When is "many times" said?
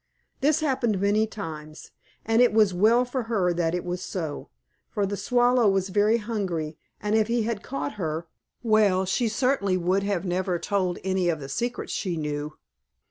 0.99-1.91